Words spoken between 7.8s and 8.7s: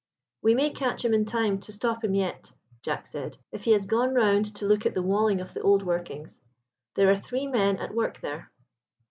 work there."